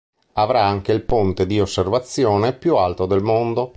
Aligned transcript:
Avrà 0.33 0.63
anche 0.65 0.93
il 0.93 1.03
ponte 1.03 1.45
di 1.45 1.59
osservazione 1.61 2.53
più 2.53 2.75
alto 2.75 3.05
del 3.05 3.21
mondo. 3.21 3.69